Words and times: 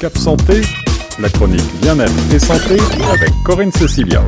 Cap 0.00 0.16
Santé, 0.16 0.60
la 1.20 1.28
chronique 1.28 1.60
bien-être 1.82 2.12
et 2.32 2.38
santé 2.38 2.76
avec 3.12 3.30
Corinne 3.44 3.72
Cecilia. 3.72 4.22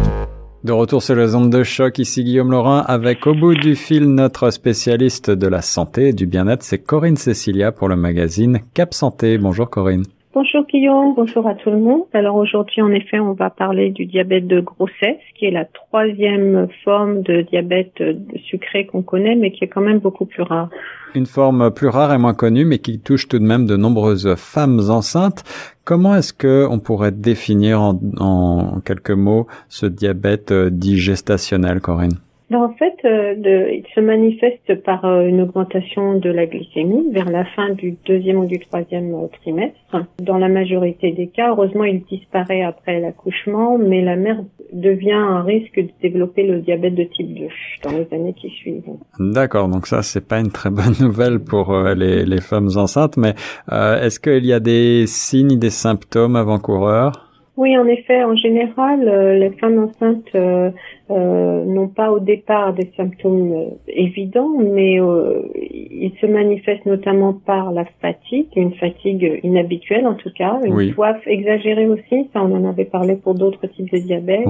De 0.65 0.73
retour 0.73 1.01
sur 1.01 1.15
les 1.15 1.37
ondes 1.37 1.51
de 1.51 1.63
choc, 1.63 2.01
ici 2.01 2.25
Guillaume 2.25 2.51
Laurin 2.51 2.81
avec 2.81 3.25
au 3.29 3.35
bout 3.35 3.55
du 3.55 3.77
fil 3.77 4.13
notre 4.13 4.51
spécialiste 4.51 5.31
de 5.31 5.47
la 5.47 5.63
santé 5.63 6.09
et 6.09 6.13
du 6.13 6.27
bien-être, 6.27 6.65
c'est 6.65 6.79
Corinne 6.79 7.17
Cecilia 7.17 7.71
pour 7.71 7.89
le 7.89 7.95
magazine 7.95 8.59
Cap 8.75 8.95
Santé. 8.95 9.39
Bonjour 9.39 9.71
Corinne. 9.71 10.03
Bonjour 10.33 10.65
Guillaume, 10.65 11.15
bonjour 11.17 11.49
à 11.49 11.57
tout 11.57 11.71
le 11.71 11.79
monde. 11.79 12.03
Alors 12.13 12.37
aujourd'hui, 12.37 12.81
en 12.83 12.93
effet, 12.93 13.19
on 13.19 13.33
va 13.33 13.51
parler 13.51 13.91
du 13.91 14.07
diabète 14.07 14.47
de 14.47 14.61
grossesse, 14.61 15.19
qui 15.37 15.47
est 15.47 15.51
la 15.51 15.65
troisième 15.65 16.69
forme 16.85 17.23
de 17.23 17.43
diabète 17.43 18.01
sucré 18.49 18.87
qu'on 18.87 19.03
connaît, 19.03 19.35
mais 19.35 19.51
qui 19.51 19.65
est 19.65 19.69
quand 19.69 19.81
même 19.81 19.99
beaucoup 19.99 20.27
plus 20.27 20.43
rare. 20.43 20.69
Une 21.17 21.27
forme 21.27 21.73
plus 21.73 21.89
rare 21.89 22.15
et 22.15 22.19
moins 22.19 22.35
connue, 22.35 22.65
mais 22.65 22.79
qui 22.79 23.01
touche 23.01 23.27
tout 23.27 23.41
de 23.41 23.45
même 23.45 23.67
de 23.67 23.77
nombreuses 23.77 24.37
femmes 24.37 24.79
enceintes. 24.89 25.43
Comment 25.85 26.15
est-ce 26.15 26.33
que 26.33 26.65
on 26.71 26.79
pourrait 26.79 27.11
définir 27.11 27.83
en, 27.83 27.99
en 28.21 28.81
quelques 28.85 29.11
mots 29.11 29.49
ce 29.69 29.87
diabète 29.87 30.53
digestationnel, 30.53 31.81
Corinne? 31.81 32.21
Ben, 32.51 32.59
en 32.59 32.73
fait, 32.75 32.97
euh, 33.05 33.35
il 33.73 33.85
se 33.95 34.01
manifeste 34.01 34.83
par 34.83 35.05
euh, 35.05 35.23
une 35.23 35.41
augmentation 35.41 36.19
de 36.19 36.31
la 36.31 36.47
glycémie 36.47 37.13
vers 37.13 37.31
la 37.31 37.45
fin 37.45 37.71
du 37.71 37.97
deuxième 38.05 38.39
ou 38.39 38.47
du 38.47 38.59
troisième 38.59 39.15
euh, 39.15 39.29
trimestre. 39.41 39.79
Dans 40.21 40.37
la 40.37 40.49
majorité 40.49 41.13
des 41.13 41.29
cas, 41.29 41.51
heureusement, 41.51 41.85
il 41.85 42.03
disparaît 42.03 42.63
après 42.63 42.99
l'accouchement, 42.99 43.79
mais 43.79 44.03
la 44.03 44.17
mère 44.17 44.43
devient 44.73 45.13
un 45.13 45.43
risque 45.43 45.77
de 45.77 45.91
développer 46.03 46.45
le 46.45 46.61
diabète 46.61 46.97
de 46.97 47.05
type 47.05 47.33
2 47.35 47.47
dans 47.85 47.97
les 47.97 48.09
années 48.13 48.35
qui 48.35 48.51
suivent. 48.51 48.83
D'accord, 49.21 49.69
donc 49.69 49.87
ça, 49.87 50.03
c'est 50.03 50.27
pas 50.27 50.41
une 50.41 50.51
très 50.51 50.71
bonne 50.71 50.95
nouvelle 51.01 51.39
pour 51.39 51.73
les, 51.73 52.25
les, 52.25 52.41
femmes 52.41 52.71
enceintes, 52.77 53.17
mais 53.17 53.35
est-ce 53.71 54.19
qu'il 54.19 54.45
y 54.45 54.53
a 54.53 54.61
des 54.61 55.07
signes, 55.07 55.59
des 55.59 55.71
symptômes 55.71 56.35
avant-coureurs? 56.35 57.30
Oui, 57.57 57.77
en 57.77 57.87
effet, 57.87 58.23
en 58.23 58.37
général, 58.37 59.07
euh, 59.09 59.37
les 59.37 59.51
femmes 59.51 59.79
enceintes 59.81 60.35
euh, 60.35 60.71
euh, 61.11 61.65
n'ont 61.65 61.89
pas 61.89 62.13
au 62.13 62.21
départ 62.21 62.73
des 62.73 62.91
symptômes 62.97 63.73
évidents, 63.89 64.55
mais 64.59 64.95
ils 64.95 66.13
se 66.21 66.27
manifestent 66.27 66.87
notamment 66.87 67.35
par 67.35 67.73
la 67.73 67.85
fatigue, 68.01 68.47
une 68.55 68.75
fatigue 68.75 69.41
inhabituelle 69.43 70.07
en 70.07 70.15
tout 70.15 70.31
cas, 70.31 70.59
une 70.65 70.93
soif 70.93 71.21
exagérée 71.27 71.89
aussi, 71.89 72.29
ça 72.33 72.43
on 72.43 72.55
en 72.55 72.65
avait 72.65 72.85
parlé 72.85 73.17
pour 73.17 73.35
d'autres 73.35 73.67
types 73.67 73.93
de 73.93 73.99
diabète, 73.99 74.47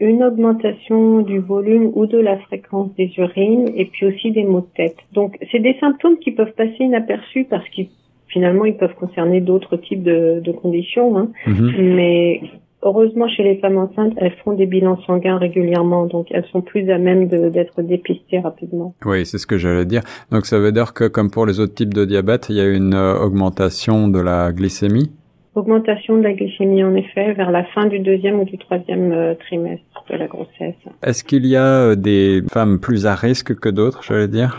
une 0.00 0.24
augmentation 0.24 1.20
du 1.20 1.38
volume 1.38 1.92
ou 1.94 2.06
de 2.06 2.18
la 2.18 2.38
fréquence 2.38 2.94
des 2.96 3.12
urines, 3.18 3.68
et 3.76 3.84
puis 3.84 4.06
aussi 4.06 4.32
des 4.32 4.44
maux 4.44 4.62
de 4.62 4.74
tête. 4.74 4.96
Donc 5.12 5.36
c'est 5.52 5.60
des 5.60 5.76
symptômes 5.78 6.18
qui 6.18 6.30
peuvent 6.32 6.54
passer 6.54 6.76
inaperçus 6.80 7.44
parce 7.44 7.68
qu'ils 7.68 7.88
finalement, 8.32 8.64
ils 8.64 8.76
peuvent 8.76 8.94
concerner 8.94 9.40
d'autres 9.40 9.76
types 9.76 10.02
de, 10.02 10.40
de 10.40 10.52
conditions. 10.52 11.16
Hein. 11.18 11.28
Mhm. 11.46 11.94
Mais 11.94 12.40
heureusement, 12.82 13.28
chez 13.28 13.42
les 13.42 13.56
femmes 13.56 13.76
enceintes, 13.76 14.14
elles 14.16 14.34
font 14.44 14.52
des 14.52 14.66
bilans 14.66 14.98
sanguins 15.06 15.38
régulièrement, 15.38 16.06
donc 16.06 16.28
elles 16.30 16.46
sont 16.50 16.62
plus 16.62 16.90
à 16.90 16.98
même 16.98 17.28
d'être 17.28 17.82
dépistées 17.82 18.40
rapidement. 18.40 18.94
Oui, 19.04 19.26
c'est 19.26 19.38
ce 19.38 19.46
que 19.46 19.58
j'allais 19.58 19.84
dire. 19.84 20.02
Donc 20.30 20.46
ça 20.46 20.58
veut 20.58 20.72
dire 20.72 20.94
que, 20.94 21.04
comme 21.04 21.30
pour 21.30 21.46
les 21.46 21.60
autres 21.60 21.74
types 21.74 21.94
de 21.94 22.04
diabète, 22.04 22.46
il 22.48 22.56
y 22.56 22.60
a 22.60 22.68
une 22.68 22.94
euh, 22.94 23.18
augmentation 23.18 24.08
de 24.08 24.20
la 24.20 24.52
glycémie? 24.52 25.10
Augmentation 25.56 26.16
de 26.16 26.22
la 26.22 26.32
glycémie, 26.32 26.84
en 26.84 26.94
effet, 26.94 27.32
vers 27.32 27.50
la 27.50 27.64
fin 27.64 27.86
du 27.86 27.98
deuxième 27.98 28.38
ou 28.38 28.44
du 28.44 28.56
troisième 28.56 29.12
euh, 29.12 29.34
trimestre 29.34 30.04
de 30.08 30.16
la 30.16 30.28
grossesse. 30.28 30.76
Est-ce 31.02 31.24
qu'il 31.24 31.44
y 31.44 31.56
a 31.56 31.90
euh, 31.90 31.94
des 31.96 32.42
femmes 32.50 32.78
plus 32.78 33.06
à 33.06 33.14
risque 33.14 33.58
que 33.58 33.68
d'autres, 33.68 34.02
j'allais 34.04 34.28
dire? 34.28 34.58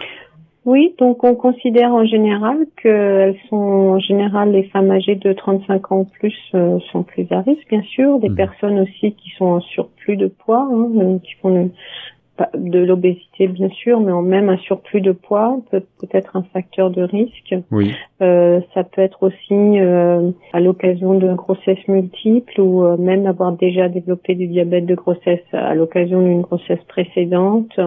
Oui, 0.64 0.94
donc 1.00 1.24
on 1.24 1.34
considère 1.34 1.92
en 1.92 2.06
général 2.06 2.68
qu'elles 2.82 3.36
sont 3.50 3.56
en 3.56 4.00
général 4.00 4.52
les 4.52 4.64
femmes 4.66 4.92
âgées 4.92 5.16
de 5.16 5.34
35 5.34 5.92
ans 5.92 6.00
ou 6.02 6.06
plus 6.06 6.36
euh, 6.54 6.78
sont 6.92 7.02
plus 7.02 7.26
à 7.32 7.42
risque, 7.42 7.68
bien 7.68 7.82
sûr. 7.82 8.20
Des 8.20 8.30
mmh. 8.30 8.36
personnes 8.36 8.80
aussi 8.80 9.14
qui 9.14 9.32
sont 9.38 9.46
en 9.46 9.62
surplus 9.62 10.18
de 10.18 10.28
poids, 10.28 10.70
hein, 10.72 10.92
euh, 10.98 11.18
qui 11.20 11.34
font 11.42 11.72
de 12.56 12.80
l'obésité 12.80 13.48
bien 13.48 13.70
sûr, 13.70 14.00
mais 14.00 14.12
même 14.22 14.50
un 14.50 14.58
surplus 14.58 15.02
de 15.02 15.12
poids 15.12 15.60
peut 15.70 15.84
peut-être 16.00 16.36
un 16.36 16.44
facteur 16.44 16.90
de 16.90 17.02
risque. 17.04 17.56
Oui. 17.72 17.94
Euh, 18.22 18.60
ça 18.74 18.84
peut 18.84 19.02
être 19.02 19.24
aussi 19.24 19.80
euh, 19.80 20.32
à 20.54 20.60
l'occasion 20.60 21.18
de 21.18 21.34
grossesses 21.34 21.88
multiples 21.88 22.62
ou 22.62 22.84
euh, 22.84 22.98
même 22.98 23.26
avoir 23.26 23.52
déjà 23.54 23.90
développé 23.90 24.36
du 24.36 24.48
diabète 24.48 24.86
de 24.86 24.96
grossesse 24.96 25.42
à 25.54 25.74
l'occasion 25.74 26.22
d'une 26.22 26.42
grossesse 26.42 26.84
précédente. 26.88 27.80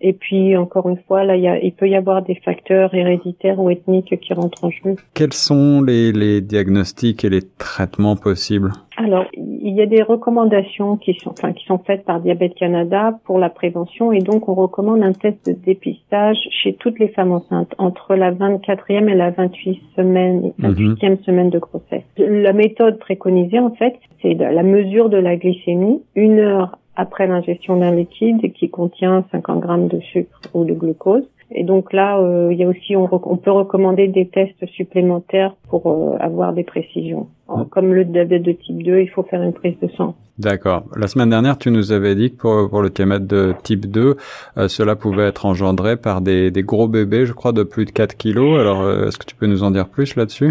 Et 0.00 0.12
puis 0.12 0.56
encore 0.56 0.88
une 0.88 0.98
fois, 1.06 1.24
là, 1.24 1.36
il, 1.36 1.42
y 1.42 1.48
a, 1.48 1.58
il 1.58 1.72
peut 1.72 1.88
y 1.88 1.96
avoir 1.96 2.22
des 2.22 2.36
facteurs 2.44 2.94
héréditaires 2.94 3.58
ou 3.60 3.70
ethniques 3.70 4.18
qui 4.20 4.34
rentrent 4.34 4.64
en 4.64 4.70
jeu. 4.70 4.96
Quels 5.14 5.32
sont 5.32 5.82
les, 5.82 6.12
les 6.12 6.40
diagnostics 6.40 7.24
et 7.24 7.30
les 7.30 7.42
traitements 7.58 8.16
possibles? 8.16 8.72
Alors, 8.96 9.26
il 9.34 9.74
y 9.74 9.82
a 9.82 9.86
des 9.86 10.02
recommandations 10.02 10.96
qui 10.96 11.14
sont, 11.14 11.30
enfin, 11.30 11.52
qui 11.52 11.66
sont 11.66 11.78
faites 11.78 12.04
par 12.04 12.20
Diabète 12.20 12.54
Canada 12.54 13.18
pour 13.24 13.38
la 13.38 13.50
prévention 13.50 14.10
et 14.10 14.20
donc 14.20 14.48
on 14.48 14.54
recommande 14.54 15.02
un 15.02 15.12
test 15.12 15.46
de 15.46 15.52
dépistage 15.52 16.38
chez 16.50 16.74
toutes 16.74 16.98
les 16.98 17.08
femmes 17.08 17.32
enceintes 17.32 17.74
entre 17.76 18.14
la 18.14 18.32
24e 18.32 19.08
et 19.08 19.14
la 19.14 19.30
28 19.30 19.80
semaine, 19.96 20.52
28e 20.60 21.10
mhm. 21.10 21.16
semaine 21.24 21.50
de 21.50 21.58
grossesse. 21.58 22.04
La 22.16 22.54
méthode 22.54 22.98
préconisée, 22.98 23.58
en 23.58 23.70
fait, 23.70 23.96
c'est 24.22 24.34
la 24.34 24.62
mesure 24.62 25.10
de 25.10 25.18
la 25.18 25.36
glycémie 25.36 26.02
une 26.14 26.38
heure 26.38 26.78
après 26.96 27.26
l'ingestion 27.26 27.76
d'un 27.76 27.94
liquide 27.94 28.52
qui 28.54 28.70
contient 28.70 29.24
50 29.30 29.60
grammes 29.60 29.88
de 29.88 30.00
sucre 30.00 30.40
ou 30.54 30.64
de 30.64 30.72
glucose 30.72 31.28
et 31.50 31.64
donc 31.64 31.92
là, 31.92 32.18
euh, 32.18 32.48
il 32.52 32.58
y 32.58 32.64
a 32.64 32.68
aussi, 32.68 32.96
on, 32.96 33.06
peut 33.08 33.50
recommander 33.50 34.08
des 34.08 34.28
tests 34.28 34.66
supplémentaires 34.66 35.54
pour 35.68 35.86
euh, 35.86 36.16
avoir 36.18 36.52
des 36.52 36.64
précisions. 36.64 37.28
Comme 37.70 37.94
le 37.94 38.04
diabète 38.04 38.42
de 38.42 38.52
type 38.52 38.82
2, 38.82 39.00
il 39.00 39.08
faut 39.08 39.22
faire 39.22 39.40
une 39.40 39.52
prise 39.52 39.78
de 39.80 39.88
sang. 39.96 40.16
D'accord. 40.38 40.84
La 40.96 41.06
semaine 41.06 41.30
dernière, 41.30 41.56
tu 41.56 41.70
nous 41.70 41.92
avais 41.92 42.16
dit 42.16 42.32
que 42.32 42.36
pour, 42.36 42.68
pour 42.68 42.82
le 42.82 42.90
diabète 42.90 43.26
de 43.26 43.54
type 43.62 43.86
2, 43.86 44.16
euh, 44.58 44.68
cela 44.68 44.96
pouvait 44.96 45.26
être 45.26 45.46
engendré 45.46 45.96
par 45.96 46.20
des, 46.20 46.50
des, 46.50 46.62
gros 46.62 46.88
bébés, 46.88 47.24
je 47.24 47.32
crois, 47.32 47.52
de 47.52 47.62
plus 47.62 47.84
de 47.84 47.92
4 47.92 48.16
kilos. 48.16 48.58
Alors, 48.58 48.82
est-ce 49.06 49.16
que 49.16 49.26
tu 49.26 49.36
peux 49.36 49.46
nous 49.46 49.62
en 49.62 49.70
dire 49.70 49.88
plus 49.88 50.16
là-dessus? 50.16 50.50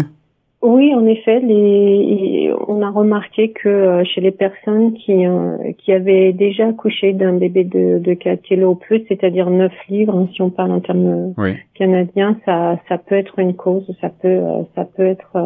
Oui, 0.66 0.92
en 0.94 1.06
effet, 1.06 1.38
les, 1.38 2.52
on 2.66 2.82
a 2.82 2.90
remarqué 2.90 3.52
que 3.52 3.68
euh, 3.68 4.04
chez 4.04 4.20
les 4.20 4.32
personnes 4.32 4.94
qui, 4.94 5.24
euh, 5.24 5.72
qui 5.78 5.92
avaient 5.92 6.32
déjà 6.32 6.66
accouché 6.66 7.12
d'un 7.12 7.34
bébé 7.34 7.62
de, 7.62 8.00
de 8.00 8.14
4 8.14 8.42
kilos 8.42 8.72
ou 8.72 8.74
plus, 8.74 9.04
c'est-à-dire 9.06 9.48
9 9.48 9.72
livres, 9.88 10.16
hein, 10.16 10.28
si 10.34 10.42
on 10.42 10.50
parle 10.50 10.72
en 10.72 10.80
termes 10.80 11.34
canadiens, 11.74 12.36
ça, 12.44 12.80
ça 12.88 12.98
peut 12.98 13.14
être 13.14 13.38
une 13.38 13.54
cause, 13.54 13.86
ça 14.00 14.08
peut, 14.08 14.26
euh, 14.28 14.62
ça 14.74 14.84
peut 14.84 15.06
être, 15.06 15.38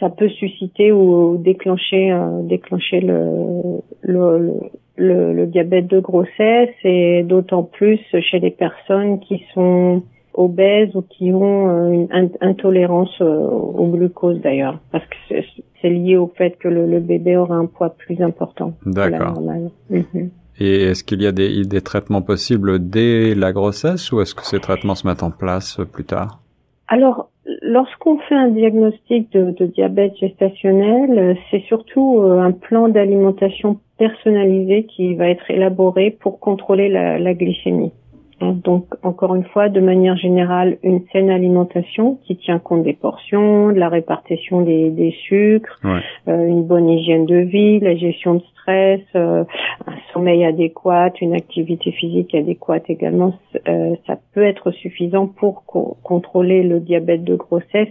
ça 0.00 0.10
peut 0.10 0.28
susciter 0.28 0.90
ou 0.90 1.36
déclencher, 1.38 2.12
déclencher 2.42 3.00
le, 3.00 3.80
le, 4.02 4.54
le, 4.96 5.32
le 5.32 5.46
diabète 5.46 5.86
de 5.86 6.00
grossesse 6.00 6.74
et 6.82 7.22
d'autant 7.22 7.62
plus 7.62 8.00
chez 8.20 8.40
les 8.40 8.50
personnes 8.50 9.20
qui 9.20 9.44
sont 9.54 10.02
obèses 10.36 10.94
ou 10.94 11.02
qui 11.02 11.32
ont 11.32 11.68
euh, 11.68 11.90
une 11.90 12.30
intolérance 12.40 13.20
euh, 13.20 13.24
au 13.24 13.88
glucose 13.88 14.40
d'ailleurs, 14.40 14.78
parce 14.92 15.04
que 15.06 15.36
c'est 15.80 15.90
lié 15.90 16.16
au 16.16 16.32
fait 16.36 16.56
que 16.58 16.68
le, 16.68 17.00
bébé 17.00 17.36
aura 17.36 17.56
un 17.56 17.66
poids 17.66 17.90
plus 17.90 18.20
important 18.22 18.74
normale. 18.84 19.70
Mhm. 19.90 20.30
Et 20.58 20.84
est-ce 20.84 21.04
qu'il 21.04 21.20
y 21.20 21.26
a 21.26 21.32
des, 21.32 21.64
des, 21.64 21.80
traitements 21.82 22.22
possibles 22.22 22.78
dès 22.88 23.34
la 23.34 23.52
grossesse 23.52 24.10
ou 24.12 24.20
est-ce 24.22 24.34
que 24.34 24.44
ces 24.44 24.58
traitements 24.58 24.94
se 24.94 25.06
mettent 25.06 25.22
en 25.22 25.30
place 25.30 25.80
plus 25.92 26.04
tard? 26.04 26.40
Alors, 26.88 27.28
lorsqu'on 27.62 28.18
fait 28.20 28.34
un 28.34 28.48
diagnostic 28.48 29.30
de, 29.32 29.50
de 29.50 29.66
diabète 29.66 30.16
gestationnel, 30.18 31.36
c'est 31.50 31.62
surtout 31.64 32.20
euh, 32.20 32.40
un 32.40 32.52
plan 32.52 32.88
d'alimentation 32.88 33.78
personnalisé 33.98 34.84
qui 34.84 35.14
va 35.14 35.28
être 35.28 35.50
élaboré 35.50 36.10
pour 36.10 36.38
contrôler 36.40 36.88
la, 36.88 37.18
la 37.18 37.34
glycémie. 37.34 37.92
Donc, 38.40 38.86
encore 39.02 39.34
une 39.34 39.44
fois, 39.44 39.70
de 39.70 39.80
manière 39.80 40.16
générale, 40.16 40.76
une 40.82 41.02
saine 41.10 41.30
alimentation 41.30 42.18
qui 42.26 42.36
tient 42.36 42.58
compte 42.58 42.82
des 42.82 42.92
portions, 42.92 43.68
de 43.68 43.78
la 43.78 43.88
répartition 43.88 44.60
des, 44.60 44.90
des 44.90 45.12
sucres, 45.26 45.80
euh, 46.28 46.46
une 46.46 46.64
bonne 46.64 46.88
hygiène 46.88 47.24
de 47.24 47.36
vie, 47.36 47.80
la 47.80 47.96
gestion 47.96 48.34
de 48.34 48.42
stress, 48.52 49.00
euh, 49.14 49.44
un 49.86 49.94
sommeil 50.12 50.44
adéquat, 50.44 51.12
une 51.22 51.34
activité 51.34 51.92
physique 51.92 52.34
adéquate 52.34 52.84
également, 52.88 53.34
euh, 53.68 53.94
ça 54.06 54.18
peut 54.34 54.44
être 54.44 54.70
suffisant 54.70 55.26
pour 55.26 55.64
contrôler 56.02 56.62
le 56.62 56.80
diabète 56.80 57.24
de 57.24 57.36
grossesse 57.36 57.88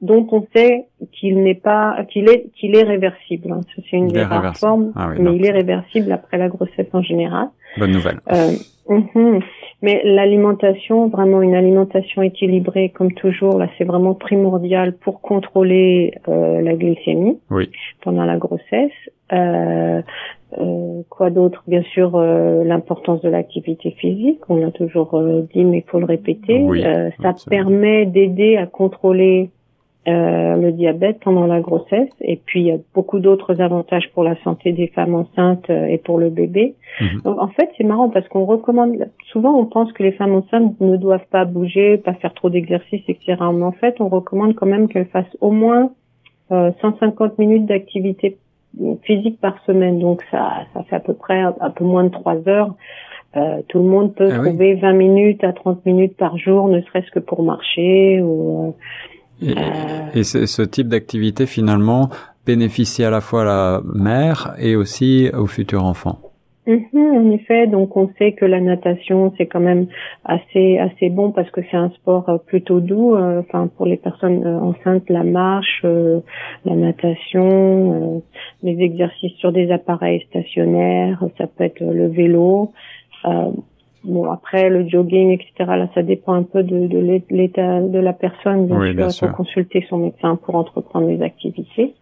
dont 0.00 0.26
on 0.30 0.46
sait 0.54 0.86
qu'il 1.12 1.42
n'est 1.42 1.54
pas 1.54 2.04
qu'il 2.10 2.28
est 2.28 2.50
qu'il 2.54 2.76
est 2.76 2.84
réversible. 2.84 3.52
Hein. 3.52 3.60
C'est 3.74 3.96
une 3.96 4.08
des 4.08 4.22
rares 4.22 4.56
formes, 4.56 4.92
ah 4.96 5.10
mais 5.18 5.34
il 5.34 5.44
est 5.44 5.50
réversible 5.50 6.12
après 6.12 6.38
la 6.38 6.48
grossesse 6.48 6.88
en 6.92 7.02
général. 7.02 7.48
Bonne 7.78 7.92
nouvelle. 7.92 8.20
Euh, 8.30 8.52
mhm. 8.88 9.40
Mais 9.82 10.00
l'alimentation, 10.04 11.08
vraiment 11.08 11.40
une 11.40 11.54
alimentation 11.54 12.22
équilibrée, 12.22 12.88
comme 12.88 13.12
toujours, 13.12 13.58
là, 13.58 13.68
c'est 13.78 13.84
vraiment 13.84 14.14
primordial 14.14 14.92
pour 14.96 15.20
contrôler 15.20 16.14
euh, 16.28 16.60
la 16.62 16.74
glycémie 16.74 17.38
oui. 17.50 17.70
pendant 18.02 18.24
la 18.24 18.38
grossesse. 18.38 18.90
Euh, 19.32 20.02
euh, 20.56 21.02
quoi 21.10 21.30
d'autre? 21.30 21.62
Bien 21.66 21.82
sûr, 21.82 22.16
euh, 22.16 22.64
l'importance 22.64 23.20
de 23.20 23.28
l'activité 23.28 23.90
physique. 23.90 24.40
On 24.48 24.56
l'a 24.56 24.70
toujours 24.70 25.14
euh, 25.14 25.42
dit, 25.54 25.64
mais 25.64 25.78
il 25.78 25.90
faut 25.90 25.98
le 25.98 26.06
répéter. 26.06 26.62
Oui, 26.62 26.82
ça 27.22 27.34
permet 27.48 28.06
d'aider 28.06 28.56
à 28.56 28.66
contrôler 28.66 29.50
euh, 30.08 30.56
le 30.56 30.72
diabète 30.72 31.20
pendant 31.20 31.46
la 31.46 31.60
grossesse. 31.60 32.08
Et 32.20 32.36
puis, 32.36 32.60
il 32.60 32.66
y 32.66 32.70
a 32.70 32.78
beaucoup 32.94 33.18
d'autres 33.18 33.60
avantages 33.60 34.10
pour 34.14 34.24
la 34.24 34.36
santé 34.42 34.72
des 34.72 34.86
femmes 34.86 35.14
enceintes 35.14 35.68
euh, 35.68 35.86
et 35.86 35.98
pour 35.98 36.18
le 36.18 36.30
bébé. 36.30 36.76
Mhm. 37.00 37.20
en 37.24 37.48
fait, 37.48 37.68
c'est 37.76 37.84
marrant 37.84 38.08
parce 38.08 38.26
qu'on 38.28 38.44
recommande, 38.44 38.96
souvent 39.30 39.54
on 39.54 39.66
pense 39.66 39.92
que 39.92 40.02
les 40.02 40.12
femmes 40.12 40.34
enceintes 40.34 40.80
ne 40.80 40.96
doivent 40.96 41.26
pas 41.30 41.44
bouger, 41.44 41.98
pas 41.98 42.14
faire 42.14 42.32
trop 42.32 42.48
d'exercice, 42.48 43.02
etc. 43.06 43.36
Mais 43.52 43.64
en 43.64 43.72
fait, 43.72 44.00
on 44.00 44.08
recommande 44.08 44.54
quand 44.54 44.66
même 44.66 44.88
qu'elles 44.88 45.08
fassent 45.08 45.36
au 45.40 45.50
moins 45.50 45.90
150 46.50 47.20
euh, 47.20 47.34
minutes 47.38 47.66
d'activité 47.66 48.38
physique 49.02 49.40
par 49.40 49.62
semaine. 49.64 49.98
Donc, 49.98 50.22
ça, 50.30 50.64
ça 50.74 50.82
fait 50.84 50.96
à 50.96 51.00
peu 51.00 51.14
près 51.14 51.40
un, 51.40 51.70
peu 51.70 51.84
moins 51.84 52.04
de 52.04 52.10
3 52.10 52.48
heures. 52.48 52.74
Euh, 53.36 53.60
tout 53.68 53.78
le 53.78 53.84
monde 53.84 54.14
peut 54.14 54.30
ah 54.32 54.38
trouver 54.38 54.74
20 54.74 54.92
minutes 54.94 55.44
à 55.44 55.52
30 55.52 55.84
minutes 55.84 56.16
par 56.16 56.38
jour, 56.38 56.68
ne 56.68 56.80
serait-ce 56.80 57.10
que 57.10 57.18
pour 57.18 57.42
marcher 57.42 58.22
ou 58.22 58.74
et, 59.42 59.54
et 60.14 60.24
ce 60.24 60.62
type 60.62 60.88
d'activité, 60.88 61.46
finalement, 61.46 62.10
bénéficie 62.46 63.04
à 63.04 63.10
la 63.10 63.20
fois 63.20 63.42
à 63.42 63.44
la 63.44 63.82
mère 63.84 64.54
et 64.58 64.74
aussi 64.74 65.30
au 65.34 65.46
futur 65.46 65.84
enfant. 65.84 66.18
Mhm, 66.68 67.16
en 67.16 67.30
effet, 67.30 67.66
donc 67.66 67.96
on 67.96 68.10
sait 68.18 68.32
que 68.32 68.44
la 68.44 68.60
natation 68.60 69.32
c'est 69.38 69.46
quand 69.46 69.60
même 69.60 69.86
assez 70.26 70.76
assez 70.76 71.08
bon 71.08 71.32
parce 71.32 71.50
que 71.50 71.62
c'est 71.70 71.78
un 71.78 71.88
sport 71.90 72.28
euh, 72.28 72.36
plutôt 72.36 72.80
doux. 72.80 73.14
Euh, 73.14 73.40
enfin 73.40 73.70
pour 73.74 73.86
les 73.86 73.96
personnes 73.96 74.46
euh, 74.46 74.60
enceintes, 74.60 75.08
la 75.08 75.24
marche, 75.24 75.82
la 76.66 76.74
natation, 76.74 78.22
les 78.62 78.76
exercices 78.82 79.36
sur 79.38 79.50
des 79.50 79.70
appareils 79.70 80.26
stationnaires, 80.28 81.24
ça 81.38 81.46
peut 81.46 81.64
être 81.64 81.80
le 81.80 82.08
vélo. 82.08 82.72
Bon, 84.04 84.30
après, 84.30 84.70
le 84.70 84.88
jogging, 84.88 85.30
etc., 85.30 85.52
là, 85.58 85.88
ça 85.94 86.02
dépend 86.02 86.34
un 86.34 86.44
peu 86.44 86.62
de, 86.62 86.86
de 86.86 87.20
l'état 87.30 87.80
de 87.80 87.98
la 87.98 88.12
personne. 88.12 88.66
Bien 88.66 88.78
oui, 88.78 88.94
sûr, 89.10 89.26
il 89.26 89.30
faut 89.30 89.36
consulter 89.36 89.84
son 89.88 89.98
médecin 89.98 90.36
pour 90.36 90.54
entreprendre 90.54 91.08
les 91.08 91.20
activités. 91.22 91.94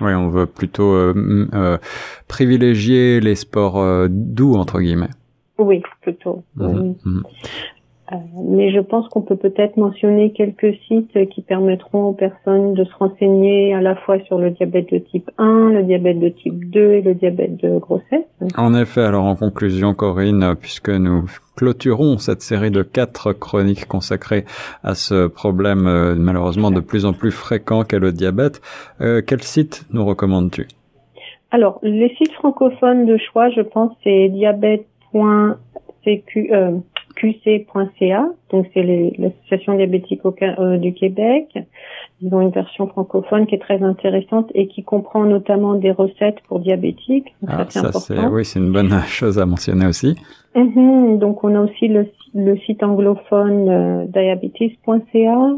Oui, 0.00 0.14
on 0.14 0.28
veut 0.28 0.46
plutôt 0.46 0.92
euh, 0.94 1.48
euh, 1.52 1.78
privilégier 2.26 3.20
les 3.20 3.34
sports 3.34 3.78
euh, 3.78 4.08
doux, 4.10 4.54
entre 4.54 4.80
guillemets. 4.80 5.10
Oui, 5.58 5.82
plutôt. 6.00 6.42
Mhm, 6.56 6.96
mhm. 7.04 7.22
Mais 8.34 8.72
je 8.72 8.80
pense 8.80 9.08
qu'on 9.08 9.22
peut 9.22 9.36
peut-être 9.36 9.76
mentionner 9.76 10.32
quelques 10.32 10.74
sites 10.88 11.28
qui 11.30 11.42
permettront 11.42 12.04
aux 12.04 12.12
personnes 12.12 12.74
de 12.74 12.84
se 12.84 12.94
renseigner 12.98 13.74
à 13.74 13.80
la 13.80 13.94
fois 13.96 14.18
sur 14.20 14.38
le 14.38 14.50
diabète 14.50 14.92
de 14.92 14.98
type 14.98 15.30
1, 15.38 15.70
le 15.70 15.82
diabète 15.82 16.18
de 16.18 16.28
type 16.28 16.70
2 16.70 16.80
et 16.92 17.02
le 17.02 17.14
diabète 17.14 17.56
de 17.56 17.78
grossesse. 17.78 18.24
En 18.56 18.74
effet, 18.74 19.02
alors 19.02 19.24
en 19.24 19.36
conclusion, 19.36 19.94
Corinne, 19.94 20.54
puisque 20.60 20.90
nous 20.90 21.24
clôturons 21.56 22.18
cette 22.18 22.42
série 22.42 22.70
de 22.70 22.82
quatre 22.82 23.32
chroniques 23.32 23.86
consacrées 23.86 24.44
à 24.82 24.94
ce 24.94 25.26
problème 25.26 25.86
euh, 25.86 26.14
malheureusement 26.16 26.70
de 26.70 26.80
plus 26.80 27.04
en 27.04 27.12
plus 27.12 27.32
fréquent 27.32 27.84
qu'est 27.84 27.98
le 27.98 28.12
diabète, 28.12 28.60
euh, 29.00 29.20
quel 29.26 29.42
site 29.42 29.84
nous 29.92 30.04
recommandes-tu? 30.04 30.66
Alors, 31.50 31.80
les 31.82 32.14
sites 32.16 32.32
francophones 32.32 33.06
de 33.06 33.16
choix, 33.18 33.50
je 33.50 33.60
pense, 33.60 33.92
c'est 34.04 34.28
diabète.cq. 34.28 34.88
Euh, 36.52 36.78
qc.ca, 37.20 38.28
donc 38.50 38.66
c'est 38.72 39.12
l'association 39.18 39.74
diabétique 39.76 40.20
euh, 40.24 40.78
du 40.78 40.94
Québec. 40.94 41.58
Ils 42.22 42.34
ont 42.34 42.40
une 42.40 42.50
version 42.50 42.86
francophone 42.86 43.46
qui 43.46 43.54
est 43.54 43.58
très 43.58 43.82
intéressante 43.82 44.50
et 44.54 44.68
qui 44.68 44.82
comprend 44.82 45.24
notamment 45.24 45.74
des 45.74 45.90
recettes 45.90 46.40
pour 46.48 46.60
diabétiques. 46.60 47.34
ah, 47.46 47.66
ça, 47.68 47.92
c'est 47.92 48.18
oui, 48.26 48.44
c'est 48.44 48.58
une 48.58 48.72
bonne 48.72 48.90
chose 49.06 49.38
à 49.38 49.46
mentionner 49.46 49.86
aussi. 49.86 50.16
Mm-hmm. 50.56 51.18
donc 51.18 51.44
on 51.44 51.54
a 51.54 51.60
aussi 51.60 51.86
le, 51.86 52.56
site 52.66 52.82
anglophone 52.82 53.68
euh, 53.68 54.04
diabetes.ca 54.06 55.54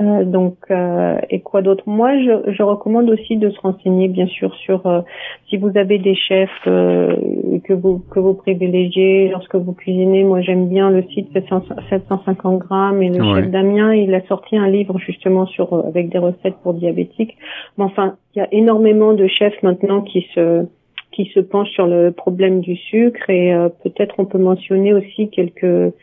euh, 0.00 0.24
donc, 0.24 0.56
euh, 0.72 1.18
et 1.30 1.40
quoi 1.40 1.62
d'autre? 1.62 1.84
Moi, 1.86 2.18
je, 2.18 2.52
je, 2.52 2.62
recommande 2.64 3.08
aussi 3.10 3.36
de 3.36 3.48
se 3.50 3.60
renseigner, 3.60 4.08
bien 4.08 4.26
sûr, 4.26 4.52
sur 4.56 4.84
euh, 4.86 5.02
si 5.48 5.56
vous 5.56 5.70
avez 5.76 5.98
des 5.98 6.16
chefs 6.16 6.50
euh, 6.66 7.14
que 7.62 7.72
vous 7.72 8.02
que 8.10 8.18
vous 8.18 8.34
privilégiez 8.34 9.28
lorsque 9.28 9.54
vous 9.54 9.72
cuisinez. 9.72 10.24
Moi, 10.24 10.40
j'aime 10.40 10.68
bien 10.68 10.90
le 10.90 11.04
site 11.14 11.28
750 11.32 12.58
grammes 12.58 13.02
et 13.02 13.08
le 13.08 13.22
chef 13.22 13.50
Damien, 13.50 13.94
il 13.94 14.12
a 14.14 14.26
sorti 14.26 14.56
un 14.56 14.68
livre 14.68 14.98
justement 14.98 15.46
sur 15.46 15.72
avec 15.86 16.08
des 16.08 16.18
recettes 16.18 16.56
pour 16.64 16.74
diabétiques. 16.74 17.36
Mais 17.78 17.84
enfin, 17.84 18.16
il 18.34 18.40
y 18.40 18.42
a 18.42 18.48
énormément 18.50 19.12
de 19.12 19.28
chefs 19.28 19.62
maintenant 19.62 20.00
qui 20.00 20.26
se 20.34 20.66
qui 21.12 21.26
se 21.26 21.38
penchent 21.38 21.70
sur 21.70 21.86
le 21.86 22.10
problème 22.10 22.60
du 22.60 22.74
sucre 22.74 23.30
et 23.30 23.54
peut-être 23.84 24.16
on 24.18 24.24
peut 24.24 24.38
mentionner 24.38 24.92
aussi 24.92 25.30
quelques 25.30 25.94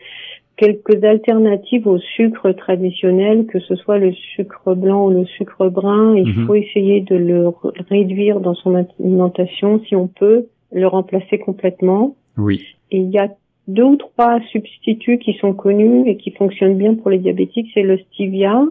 quelques 0.56 1.02
alternatives 1.04 1.86
au 1.86 1.98
sucre 1.98 2.52
traditionnel, 2.52 3.46
que 3.46 3.58
ce 3.60 3.74
soit 3.76 3.98
le 3.98 4.12
sucre 4.12 4.74
blanc 4.74 5.06
ou 5.06 5.10
le 5.10 5.24
sucre 5.24 5.68
brun. 5.68 6.16
Il 6.16 6.28
mhm. 6.28 6.46
faut 6.46 6.54
essayer 6.54 7.00
de 7.00 7.16
le 7.16 7.50
réduire 7.88 8.40
dans 8.40 8.54
son 8.54 8.74
alimentation 8.74 9.80
si 9.86 9.96
on 9.96 10.06
peut, 10.06 10.46
le 10.72 10.86
remplacer 10.86 11.38
complètement. 11.38 12.16
Oui. 12.36 12.62
Et 12.90 12.98
il 12.98 13.10
y 13.10 13.18
a 13.18 13.28
deux 13.68 13.84
ou 13.84 13.96
trois 13.96 14.40
substituts 14.50 15.18
qui 15.18 15.34
sont 15.34 15.52
connus 15.52 16.08
et 16.08 16.16
qui 16.16 16.30
fonctionnent 16.32 16.76
bien 16.76 16.94
pour 16.94 17.10
les 17.10 17.18
diabétiques, 17.18 17.68
c'est 17.74 17.82
le 17.82 17.98
stevia, 17.98 18.64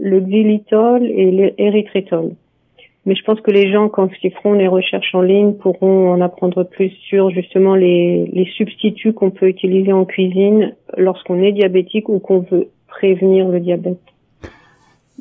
le 0.00 0.20
xylitol 0.20 1.04
et 1.04 1.52
l'érythritol. 1.58 2.32
Mais 3.06 3.14
je 3.14 3.24
pense 3.24 3.40
que 3.40 3.50
les 3.50 3.72
gens, 3.72 3.88
quand 3.88 4.10
ils 4.22 4.32
feront 4.32 4.52
les 4.52 4.68
recherches 4.68 5.14
en 5.14 5.22
ligne, 5.22 5.54
pourront 5.54 6.12
en 6.12 6.20
apprendre 6.20 6.64
plus 6.64 6.90
sur 7.08 7.30
justement 7.30 7.74
les, 7.74 8.26
les 8.32 8.44
substituts 8.56 9.14
qu'on 9.14 9.30
peut 9.30 9.48
utiliser 9.48 9.92
en 9.92 10.04
cuisine 10.04 10.74
lorsqu'on 10.96 11.42
est 11.42 11.52
diabétique 11.52 12.08
ou 12.08 12.18
qu'on 12.18 12.40
veut 12.40 12.68
prévenir 12.88 13.48
le 13.48 13.60
diabète. 13.60 13.98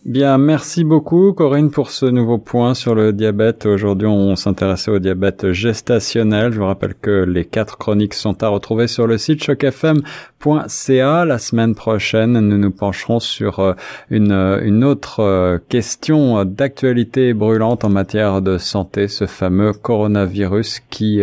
Bien, 0.05 0.37
merci 0.37 0.85
beaucoup 0.85 1.33
Corinne 1.33 1.71
pour 1.71 1.89
ce 1.89 2.05
nouveau 2.05 2.37
point 2.37 2.73
sur 2.73 2.95
le 2.95 3.11
diabète. 3.11 3.65
Aujourd'hui, 3.65 4.07
on 4.07 4.37
s'intéressait 4.37 4.91
au 4.91 4.99
diabète 4.99 5.51
gestationnel. 5.51 6.53
Je 6.53 6.59
vous 6.59 6.65
rappelle 6.65 6.93
que 6.95 7.25
les 7.25 7.43
quatre 7.43 7.77
chroniques 7.77 8.13
sont 8.13 8.41
à 8.41 8.47
retrouver 8.47 8.87
sur 8.87 9.07
le 9.07 9.17
site 9.17 9.43
chocfm.ca. 9.43 11.25
La 11.25 11.37
semaine 11.37 11.75
prochaine, 11.75 12.39
nous 12.39 12.57
nous 12.57 12.71
pencherons 12.71 13.19
sur 13.19 13.59
euh, 13.59 13.73
une, 14.09 14.31
euh, 14.31 14.61
une 14.63 14.85
autre 14.85 15.19
euh, 15.19 15.57
question 15.67 16.45
d'actualité 16.45 17.33
brûlante 17.33 17.83
en 17.83 17.89
matière 17.89 18.41
de 18.41 18.57
santé, 18.57 19.09
ce 19.09 19.25
fameux 19.25 19.73
coronavirus 19.73 20.79
qui 20.89 21.21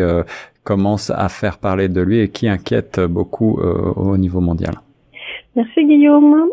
commence 0.65 1.11
à 1.11 1.29
faire 1.31 1.59
parler 1.59 1.89
de 1.89 2.03
lui 2.03 2.21
et 2.21 2.29
qui 2.29 2.47
inquiète 2.47 3.01
beaucoup 3.01 3.59
au 3.59 4.17
niveau 4.19 4.41
mondial. 4.41 4.75
Merci 5.55 5.87
Guillaume. 5.87 6.51